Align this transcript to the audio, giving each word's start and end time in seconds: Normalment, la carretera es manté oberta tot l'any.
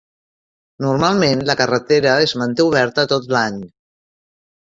Normalment, 0.85 1.43
la 1.49 1.55
carretera 1.59 2.15
es 2.29 2.33
manté 2.43 2.67
oberta 2.69 3.07
tot 3.13 3.31
l'any. 3.35 3.59